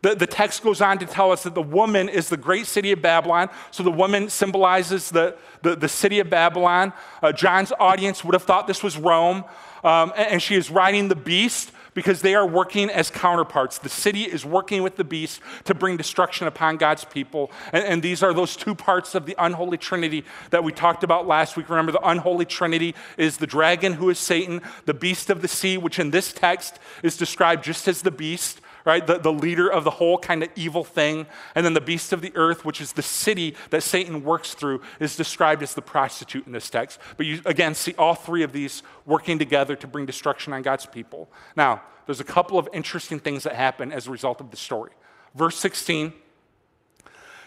[0.01, 2.91] The, the text goes on to tell us that the woman is the great city
[2.91, 3.49] of Babylon.
[3.71, 6.93] So the woman symbolizes the, the, the city of Babylon.
[7.21, 9.43] Uh, John's audience would have thought this was Rome.
[9.83, 13.77] Um, and, she is riding the beast because they are working as counterparts.
[13.77, 17.51] The city is working with the beast to bring destruction upon God's people.
[17.73, 21.27] And, and, these are those two parts of the unholy trinity that we talked about
[21.27, 21.69] last week.
[21.69, 25.77] Remember, the unholy trinity is the dragon, who is Satan, the beast of the sea,
[25.77, 29.05] which in this text is described just as the beast right?
[29.05, 31.25] The, the leader of the whole kind of evil thing.
[31.55, 34.81] And then the beast of the earth, which is the city that Satan works through,
[34.99, 36.99] is described as the prostitute in this text.
[37.17, 40.85] But you, again, see all three of these working together to bring destruction on God's
[40.85, 41.29] people.
[41.55, 44.91] Now, there's a couple of interesting things that happen as a result of the story.
[45.35, 46.13] Verse 16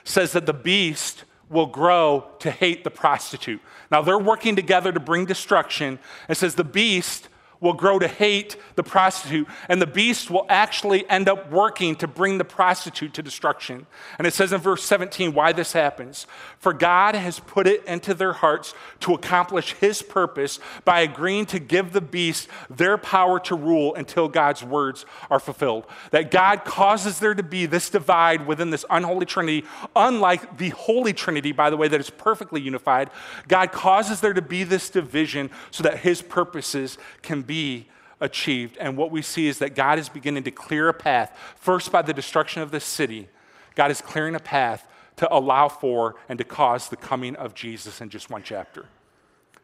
[0.04, 3.60] says that the beast will grow to hate the prostitute.
[3.90, 5.98] Now, they're working together to bring destruction.
[6.28, 7.28] It says the beast
[7.62, 12.08] will grow to hate the prostitute, and the beast will actually end up working to
[12.08, 13.86] bring the prostitute to destruction.
[14.18, 16.26] And it says in verse 17 why this happens.
[16.58, 21.60] For God has put it into their hearts to accomplish his purpose by agreeing to
[21.60, 25.86] give the beast their power to rule until God's words are fulfilled.
[26.10, 31.12] That God causes there to be this divide within this unholy trinity, unlike the holy
[31.12, 33.10] trinity, by the way, that is perfectly unified.
[33.46, 37.86] God causes there to be this division so that his purposes can be be
[38.18, 38.78] achieved.
[38.78, 42.00] And what we see is that God is beginning to clear a path, first by
[42.00, 43.28] the destruction of this city.
[43.74, 48.00] God is clearing a path to allow for and to cause the coming of Jesus
[48.00, 48.86] in just one chapter.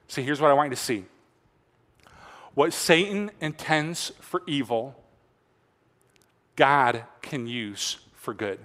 [0.06, 1.06] See, here's what I want you to see
[2.52, 4.94] what Satan intends for evil,
[6.56, 8.58] God can use for good.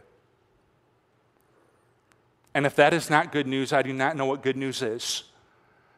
[2.53, 5.23] And if that is not good news, I do not know what good news is.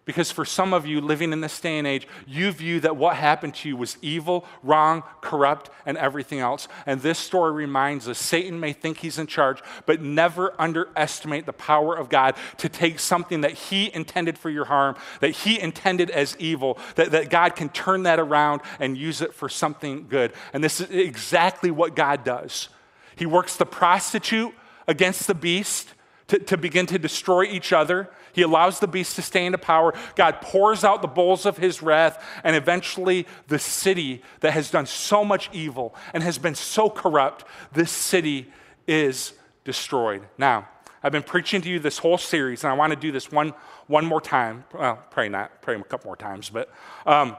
[0.06, 3.16] Because for some of you living in this day and age, you view that what
[3.16, 6.68] happened to you was evil, wrong, corrupt, and everything else.
[6.86, 11.54] And this story reminds us Satan may think he's in charge, but never underestimate the
[11.54, 16.12] power of God to take something that he intended for your harm, that he intended
[16.12, 20.34] as evil, that, that God can turn that around and use it for something good.
[20.54, 22.70] And this is exactly what God does.
[23.16, 24.54] He works the prostitute
[24.88, 25.96] against the beast
[26.28, 28.10] to, to begin to destroy each other.
[28.34, 29.94] He allows the beast to stay into power.
[30.16, 34.86] God pours out the bowls of his wrath, and eventually, the city that has done
[34.86, 38.52] so much evil and has been so corrupt, this city
[38.88, 39.34] is
[39.64, 40.24] destroyed.
[40.38, 40.68] Now,
[41.04, 43.54] I've been preaching to you this whole series, and I want to do this one,
[43.88, 44.66] one more time.
[44.74, 46.72] Well, pray not, pray a couple more times, but
[47.06, 47.38] um,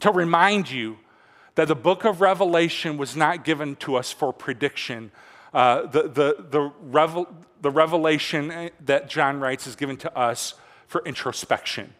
[0.00, 0.98] to remind you
[1.54, 5.12] that the book of Revelation was not given to us for prediction.
[5.54, 7.28] Uh, the, the, the, revel,
[7.62, 10.54] the revelation eh, that John writes is given to us
[10.86, 11.94] for introspection.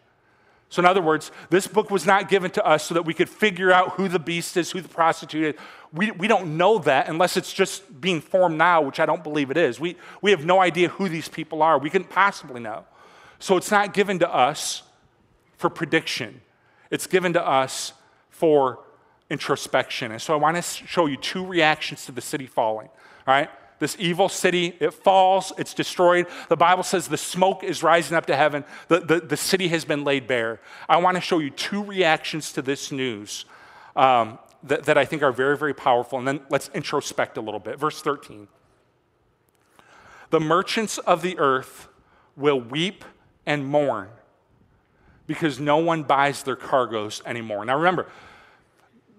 [0.69, 3.29] So, in other words, this book was not given to us so that we could
[3.29, 5.61] figure out who the beast is, who the prostitute is.
[5.93, 9.51] We, we don't know that unless it's just being formed now, which I don't believe
[9.51, 9.79] it is.
[9.79, 11.79] We, we have no idea who these people are.
[11.79, 12.85] We couldn't possibly know.
[13.39, 14.83] So, it's not given to us
[15.59, 16.41] for prediction,
[16.91, 17.93] it's given to us
[18.31, 18.81] for
[19.31, 20.11] introspection.
[20.11, 22.89] And so, I want to show you two reactions to the city falling.
[23.27, 23.51] All right?
[23.83, 26.27] This evil city, it falls, it's destroyed.
[26.49, 29.85] The Bible says the smoke is rising up to heaven, the, the, the city has
[29.85, 30.61] been laid bare.
[30.89, 33.45] I want to show you two reactions to this news
[33.97, 36.17] um, that, that I think are very, very powerful.
[36.17, 37.77] And then let's introspect a little bit.
[37.79, 38.47] Verse 13
[40.31, 41.89] The merchants of the earth
[42.37, 43.05] will weep
[43.45, 44.11] and mourn
[45.27, 47.65] because no one buys their cargoes anymore.
[47.65, 48.07] Now remember,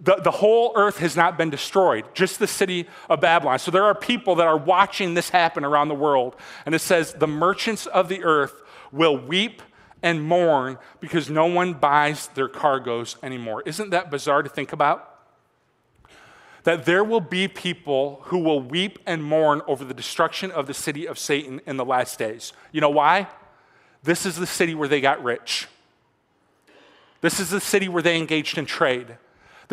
[0.03, 3.57] the, the whole earth has not been destroyed, just the city of Babylon.
[3.57, 6.35] So there are people that are watching this happen around the world.
[6.65, 8.61] And it says, the merchants of the earth
[8.91, 9.61] will weep
[10.01, 13.63] and mourn because no one buys their cargoes anymore.
[13.65, 15.09] Isn't that bizarre to think about?
[16.65, 20.73] That there will be people who will weep and mourn over the destruction of the
[20.73, 22.51] city of Satan in the last days.
[22.73, 23.29] You know why?
[24.03, 25.67] This is the city where they got rich.
[27.21, 29.17] This is the city where they engaged in trade.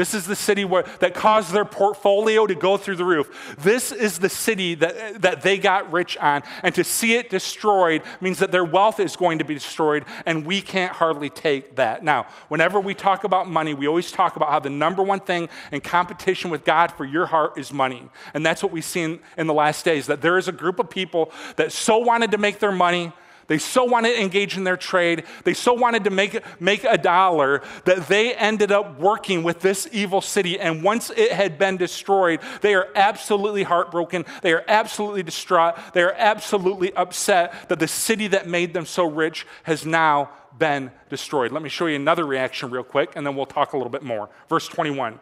[0.01, 3.55] This is the city where, that caused their portfolio to go through the roof.
[3.59, 6.43] This is the city that, that they got rich on.
[6.63, 10.47] And to see it destroyed means that their wealth is going to be destroyed, and
[10.47, 12.03] we can't hardly take that.
[12.03, 15.51] Now, whenever we talk about money, we always talk about how the number one thing
[15.71, 18.09] in competition with God for your heart is money.
[18.33, 20.89] And that's what we've seen in the last days that there is a group of
[20.89, 23.13] people that so wanted to make their money
[23.51, 25.25] they so wanted to engage in their trade.
[25.43, 29.89] They so wanted to make, make a dollar that they ended up working with this
[29.91, 30.61] evil city.
[30.61, 34.25] And once it had been destroyed, they are absolutely heartbroken.
[34.43, 35.75] They are absolutely distraught.
[35.95, 40.93] They are absolutely upset that the city that made them so rich has now been
[41.09, 41.51] destroyed.
[41.51, 44.05] Let me show you another reaction real quick, and then we'll talk a little bit
[44.05, 44.31] more.
[44.49, 45.19] Verse 21.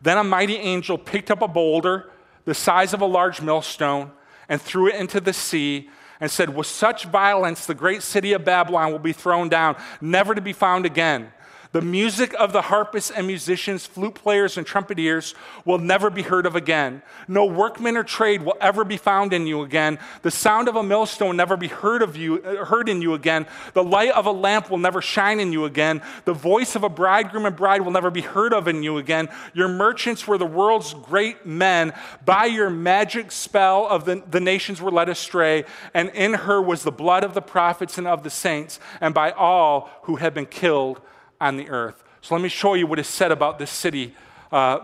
[0.00, 2.12] Then a mighty angel picked up a boulder
[2.44, 4.12] the size of a large millstone
[4.48, 5.90] and threw it into the sea
[6.20, 10.34] and said, With such violence, the great city of Babylon will be thrown down, never
[10.34, 11.32] to be found again.
[11.72, 15.34] The music of the harpists and musicians, flute players and trumpeters
[15.66, 17.02] will never be heard of again.
[17.28, 19.98] No workman or trade will ever be found in you again.
[20.22, 23.12] The sound of a millstone will never be heard of you, uh, heard in you
[23.12, 23.46] again.
[23.74, 26.00] The light of a lamp will never shine in you again.
[26.24, 29.28] The voice of a bridegroom and bride will never be heard of in you again.
[29.52, 31.92] Your merchants were the world's great men.
[32.24, 36.82] By your magic spell of the, the nations were led astray, and in her was
[36.82, 40.46] the blood of the prophets and of the saints, and by all who have been
[40.46, 41.02] killed
[41.40, 42.04] on the earth.
[42.20, 44.14] So let me show you what is said about this city
[44.52, 44.80] uh,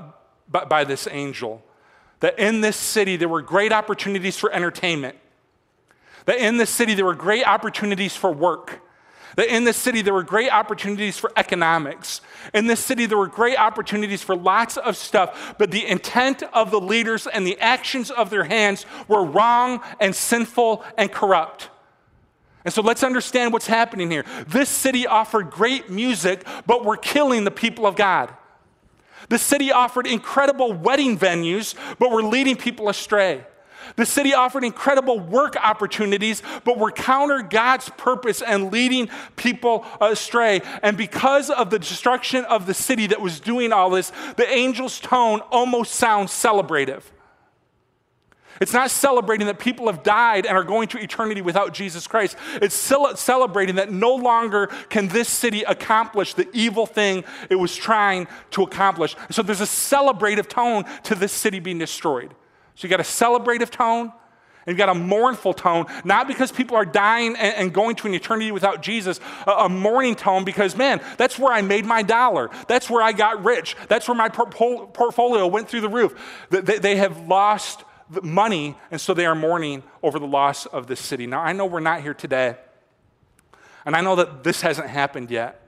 [0.48, 1.62] by, by this angel.
[2.20, 5.16] That in this city there were great opportunities for entertainment.
[6.26, 8.80] That in this city there were great opportunities for work.
[9.36, 12.20] That in this city there were great opportunities for economics.
[12.52, 16.70] In this city there were great opportunities for lots of stuff, but the intent of
[16.70, 21.68] the leaders and the actions of their hands were wrong and sinful and corrupt.
[22.64, 24.24] And so let's understand what's happening here.
[24.46, 28.32] This city offered great music, but we're killing the people of God.
[29.28, 33.44] The city offered incredible wedding venues, but we're leading people astray.
[33.96, 40.62] The city offered incredible work opportunities, but we're counter God's purpose and leading people astray.
[40.82, 44.98] And because of the destruction of the city that was doing all this, the angel's
[45.00, 47.02] tone almost sounds celebrative.
[48.60, 52.36] It's not celebrating that people have died and are going to eternity without Jesus Christ.
[52.62, 58.28] It's celebrating that no longer can this city accomplish the evil thing it was trying
[58.52, 59.16] to accomplish.
[59.30, 62.34] So there's a celebrative tone to this city being destroyed.
[62.76, 64.12] So you got a celebrative tone
[64.66, 68.14] and you've got a mournful tone, not because people are dying and, going to an
[68.14, 72.48] eternity without Jesus, a, mourning tone because, man, that's where I made my dollar.
[72.66, 73.76] That's where I got rich.
[73.88, 76.14] That's where my portfolio went through the roof.
[76.48, 77.84] They have lost
[78.22, 81.26] money, and so they are mourning over the loss of this city.
[81.26, 82.56] Now, I know we're not here today,
[83.84, 85.60] and I know that this hasn't happened yet,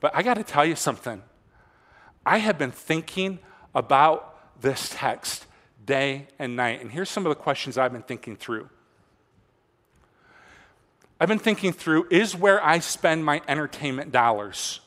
[0.00, 1.22] but I got to tell you something.
[2.24, 3.38] I have been thinking
[3.74, 5.46] about this text
[5.84, 8.68] day and night, and here's some of the questions I've been thinking through.
[11.18, 14.80] I've been thinking through is where I spend my entertainment dollars.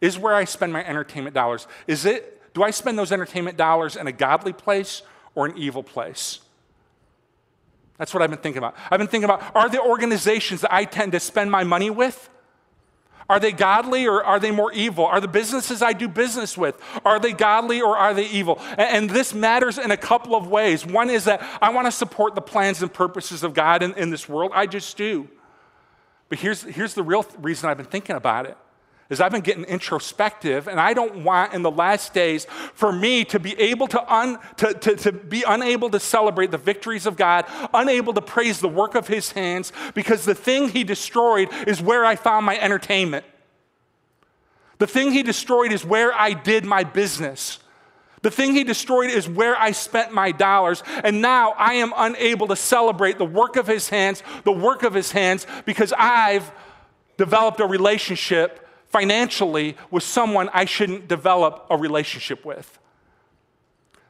[0.00, 1.66] Is where I spend my entertainment dollars.
[1.86, 5.02] Is it, do I spend those entertainment dollars in a godly place
[5.34, 6.40] or an evil place.
[7.98, 8.76] That's what I've been thinking about.
[8.90, 12.30] I've been thinking about are the organizations that I tend to spend my money with?
[13.28, 15.06] Are they godly or are they more evil?
[15.06, 18.58] Are the businesses I do business with, are they godly or are they evil?
[18.70, 20.84] And, and this matters in a couple of ways.
[20.84, 24.10] One is that I want to support the plans and purposes of God in, in
[24.10, 24.50] this world.
[24.52, 25.28] I just do.
[26.28, 28.56] But here's, here's the real th- reason I've been thinking about it
[29.10, 33.24] is I've been getting introspective, and I don't want in the last days for me
[33.26, 37.16] to be able to, un, to, to, to be unable to celebrate the victories of
[37.16, 37.44] God,
[37.74, 42.04] unable to praise the work of His hands, because the thing He destroyed is where
[42.04, 43.26] I found my entertainment.
[44.78, 47.58] The thing He destroyed is where I did my business.
[48.22, 50.82] The thing he destroyed is where I spent my dollars.
[51.02, 54.92] And now I am unable to celebrate the work of his hands, the work of
[54.92, 56.52] his hands, because I've
[57.16, 62.78] developed a relationship financially with someone I shouldn't develop a relationship with.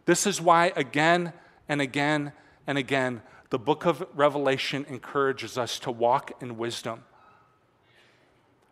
[0.06, 1.32] This is why, again
[1.68, 2.32] and again
[2.66, 7.04] and again, the book of Revelation encourages us to walk in wisdom.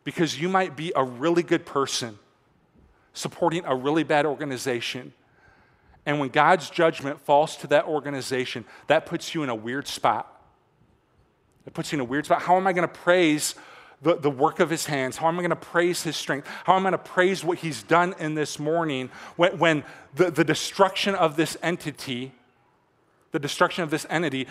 [0.04, 2.18] Because you might be a really good person
[3.12, 5.12] supporting a really bad organization.
[6.06, 10.32] And when God's judgment falls to that organization, that puts you in a weird spot.
[11.66, 12.40] It puts you in a weird spot.
[12.40, 13.54] How am I going to praise
[14.03, 15.16] the, the work of his hands?
[15.16, 16.46] How am I going to praise his strength?
[16.64, 19.84] How am I going to praise what he's done in this morning when, when
[20.14, 22.32] the, the destruction of this entity,
[23.32, 24.46] the destruction of this entity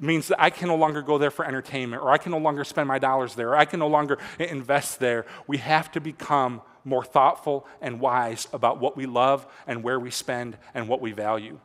[0.00, 2.64] means that I can no longer go there for entertainment, or I can no longer
[2.64, 5.26] spend my dollars there, or I can no longer invest there.
[5.46, 10.10] We have to become more thoughtful and wise about what we love and where we
[10.10, 11.58] spend and what we value.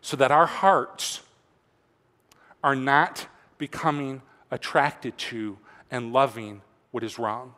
[0.00, 1.20] So that our hearts
[2.64, 3.26] are not
[3.58, 5.58] becoming attracted to
[5.92, 7.54] and loving what is wrong.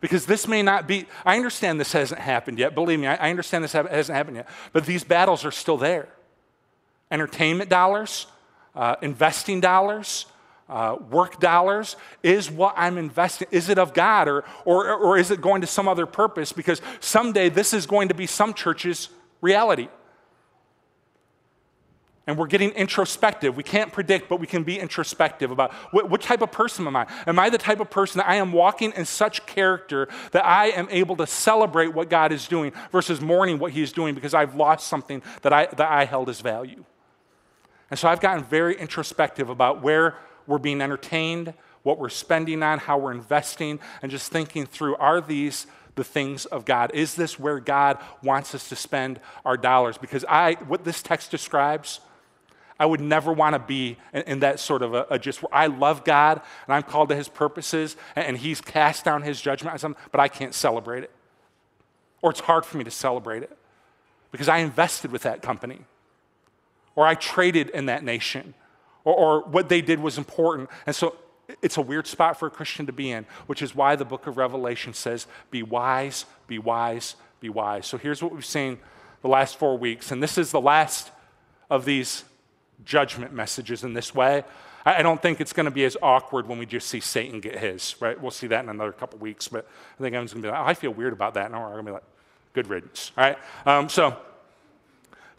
[0.00, 2.74] Because this may not be, I understand this hasn't happened yet.
[2.74, 4.48] Believe me, I understand this hasn't happened yet.
[4.72, 6.08] But these battles are still there.
[7.10, 8.26] Entertainment dollars,
[8.74, 10.26] uh, investing dollars,
[10.68, 13.48] uh, work dollars is what I'm investing.
[13.50, 16.52] Is it of God or, or, or is it going to some other purpose?
[16.52, 19.88] Because someday this is going to be some church's reality.
[22.26, 23.54] And we're getting introspective.
[23.54, 26.96] We can't predict, but we can be introspective about what, what, type of person am
[26.96, 27.06] I?
[27.26, 30.68] Am I the type of person that I am walking in such character that I
[30.68, 34.32] am able to celebrate what God is doing versus mourning what He is doing because
[34.32, 36.84] I've lost something that I, that I held as value?
[37.90, 40.16] And so I've gotten very introspective about where
[40.46, 41.52] we're being entertained,
[41.82, 46.44] what we're spending on, how we're investing, and just thinking through are these the things
[46.46, 46.90] of God?
[46.94, 49.98] Is this where God wants us to spend our dollars?
[49.98, 52.00] Because I, what this text describes,
[52.78, 55.54] I would never want to be in, in, that sort of a, a, just where
[55.54, 59.40] I love God and I'm called to his purposes and, and he's cast down his
[59.40, 61.10] judgment on something, but I can't celebrate it.
[62.22, 63.56] Or it's hard for me to celebrate it
[64.32, 65.82] because I invested with that company
[66.96, 68.54] or I traded in that nation
[69.04, 70.68] or, or what they did was important.
[70.86, 71.16] And so
[71.62, 74.26] it's a weird spot for a Christian to be in, which is why the book
[74.26, 77.86] of Revelation says, Be wise, be wise, be wise.
[77.86, 78.78] So here's what we've seen
[79.22, 81.10] the last four weeks, and this is the last
[81.70, 82.24] of these
[82.84, 84.44] judgment messages in this way.
[84.86, 87.58] I don't think it's going to be as awkward when we just see Satan get
[87.58, 88.20] his, right?
[88.20, 90.60] We'll see that in another couple weeks, but I think everyone's going to be like,
[90.60, 91.46] oh, I feel weird about that.
[91.46, 92.02] And we're going to be like,
[92.52, 93.38] good riddance, all right?
[93.64, 94.16] Um, so,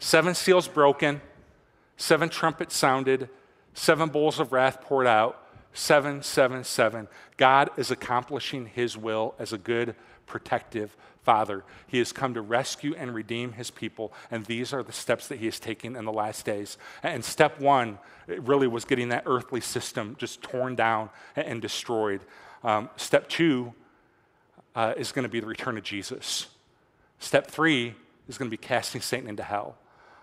[0.00, 1.20] seven seals broken,
[1.96, 3.28] seven trumpets sounded,
[3.74, 7.06] seven bowls of wrath poured out, 777.
[7.36, 9.94] God is accomplishing his will as a good,
[10.26, 11.64] protective father.
[11.86, 15.38] He has come to rescue and redeem his people, and these are the steps that
[15.38, 16.78] he has taken in the last days.
[17.02, 22.20] And step one really was getting that earthly system just torn down and destroyed.
[22.62, 23.74] Um, step two
[24.74, 26.46] uh, is going to be the return of Jesus.
[27.18, 27.94] Step three
[28.28, 29.76] is going to be casting Satan into hell.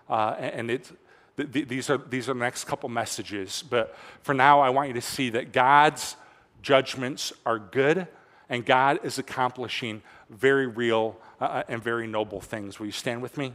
[0.10, 0.91] Uh, and it's
[1.36, 3.64] these, are, these are the next couple messages.
[3.68, 6.16] But for now, I want you to see that God's
[6.62, 8.08] judgments are good
[8.50, 12.80] and God is accomplishing very real uh, and very noble things.
[12.80, 13.54] Will you stand with me?